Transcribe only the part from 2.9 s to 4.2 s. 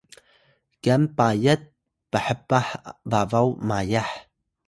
babaw mayah